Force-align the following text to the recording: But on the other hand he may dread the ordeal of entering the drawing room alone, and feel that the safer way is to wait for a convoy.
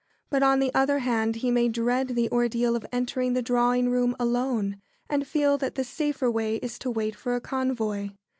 But 0.31 0.41
on 0.41 0.57
the 0.57 0.73
other 0.73 0.97
hand 0.97 1.35
he 1.45 1.51
may 1.51 1.69
dread 1.69 2.07
the 2.15 2.27
ordeal 2.31 2.75
of 2.75 2.87
entering 2.91 3.33
the 3.33 3.43
drawing 3.43 3.87
room 3.91 4.15
alone, 4.19 4.81
and 5.07 5.27
feel 5.27 5.59
that 5.59 5.75
the 5.75 5.83
safer 5.83 6.31
way 6.31 6.55
is 6.55 6.79
to 6.79 6.89
wait 6.89 7.15
for 7.15 7.35
a 7.35 7.39
convoy. 7.39 8.09